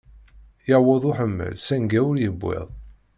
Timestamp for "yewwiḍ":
2.19-2.67